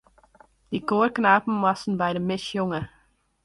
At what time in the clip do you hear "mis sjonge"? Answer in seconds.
2.29-2.81